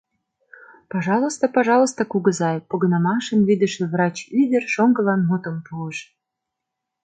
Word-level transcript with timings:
—Пожалуйста, 0.93 1.43
пожалуйста, 1.57 2.01
кугызай!— 2.11 2.57
погынымашым 2.69 3.39
вӱдышӧ 3.47 3.85
врач 3.93 4.17
ӱдыр 4.41 4.63
шоҥгылан 4.73 5.21
мутым 5.29 5.55
пуыш. 5.65 5.97